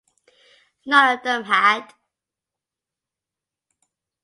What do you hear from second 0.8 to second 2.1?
None of them had.